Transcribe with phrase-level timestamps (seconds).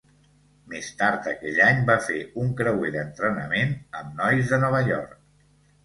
[0.71, 2.17] Més tard aquell any, va fer
[2.47, 5.19] un creuer d'entrenament amb nois de Nova York.